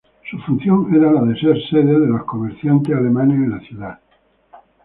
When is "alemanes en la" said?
2.97-3.59